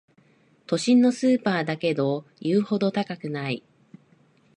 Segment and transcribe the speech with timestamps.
[0.65, 3.61] 都心のスーパーだけど言うほど高くない